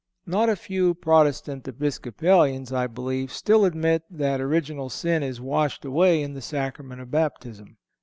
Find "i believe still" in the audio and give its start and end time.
2.73-3.65